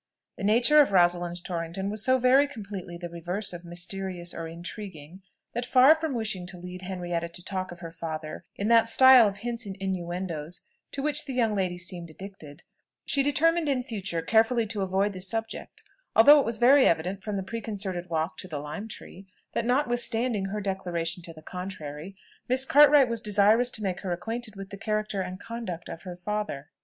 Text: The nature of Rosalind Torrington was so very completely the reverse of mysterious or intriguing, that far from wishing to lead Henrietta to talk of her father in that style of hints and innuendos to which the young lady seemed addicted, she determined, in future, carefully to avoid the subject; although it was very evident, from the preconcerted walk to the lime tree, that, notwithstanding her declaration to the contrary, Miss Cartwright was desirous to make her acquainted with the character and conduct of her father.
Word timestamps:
The 0.35 0.43
nature 0.43 0.79
of 0.81 0.91
Rosalind 0.91 1.45
Torrington 1.45 1.91
was 1.91 2.03
so 2.03 2.17
very 2.17 2.47
completely 2.47 2.97
the 2.97 3.07
reverse 3.07 3.53
of 3.53 3.63
mysterious 3.63 4.33
or 4.33 4.47
intriguing, 4.47 5.21
that 5.53 5.63
far 5.63 5.93
from 5.93 6.15
wishing 6.15 6.47
to 6.47 6.57
lead 6.57 6.81
Henrietta 6.81 7.29
to 7.29 7.43
talk 7.43 7.71
of 7.71 7.81
her 7.81 7.91
father 7.91 8.43
in 8.55 8.67
that 8.69 8.89
style 8.89 9.27
of 9.27 9.37
hints 9.37 9.67
and 9.67 9.75
innuendos 9.79 10.61
to 10.93 11.03
which 11.03 11.25
the 11.25 11.33
young 11.35 11.53
lady 11.53 11.77
seemed 11.77 12.09
addicted, 12.09 12.63
she 13.05 13.21
determined, 13.21 13.69
in 13.69 13.83
future, 13.83 14.23
carefully 14.23 14.65
to 14.65 14.81
avoid 14.81 15.13
the 15.13 15.21
subject; 15.21 15.83
although 16.15 16.39
it 16.39 16.45
was 16.47 16.57
very 16.57 16.87
evident, 16.87 17.21
from 17.23 17.35
the 17.37 17.43
preconcerted 17.43 18.09
walk 18.09 18.37
to 18.37 18.47
the 18.47 18.57
lime 18.57 18.87
tree, 18.87 19.27
that, 19.53 19.65
notwithstanding 19.65 20.45
her 20.45 20.61
declaration 20.61 21.21
to 21.21 21.31
the 21.31 21.43
contrary, 21.43 22.15
Miss 22.49 22.65
Cartwright 22.65 23.07
was 23.07 23.21
desirous 23.21 23.69
to 23.69 23.83
make 23.83 23.99
her 23.99 24.11
acquainted 24.11 24.55
with 24.55 24.71
the 24.71 24.77
character 24.77 25.21
and 25.21 25.39
conduct 25.39 25.89
of 25.89 26.01
her 26.01 26.15
father. 26.15 26.71